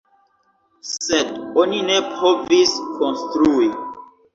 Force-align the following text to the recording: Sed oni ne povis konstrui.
Sed 0.93 1.29
oni 1.67 1.85
ne 1.93 2.01
povis 2.17 2.77
konstrui. 3.01 3.75